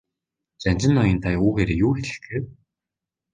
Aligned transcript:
Жанжин 0.63 0.91
ноён 0.97 1.19
та 1.25 1.29
үүгээрээ 1.45 1.77
юу 1.85 1.91
хэлэх 1.95 2.17
гээв? 2.25 2.45